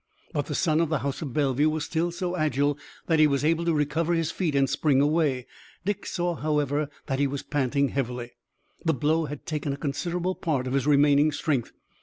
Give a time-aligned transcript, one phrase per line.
[0.33, 3.45] But the son of the house of Bellevue was still so agile that he was
[3.45, 5.45] able to recover his feet and spring away.
[5.85, 8.31] Dick saw, however, that he was panting heavily.
[8.83, 11.71] The blow had taken a considerable part of his remaining strength.